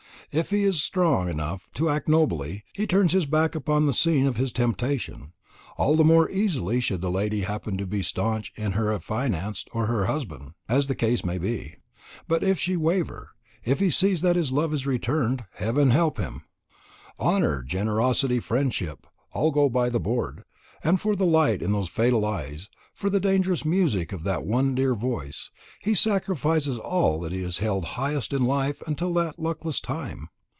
[0.33, 4.25] If he is strong enough to act nobly, he turns his back upon the scene
[4.25, 5.33] of his temptation,
[5.77, 9.87] all the more easily should the lady happen to be staunch to her affianced, or
[9.87, 11.75] her husband, as the case may be.
[12.29, 13.31] But if she waver
[13.65, 16.45] if he sees that his love is returned heaven help him!
[17.19, 20.45] Honour, generosity, friendship, all go by the board;
[20.81, 24.75] and for the light in those fatal eyes, for the dangerous music of that one
[24.75, 25.49] dear voice,
[25.81, 30.27] he sacrifices all that he has held highest in life until that luckless time.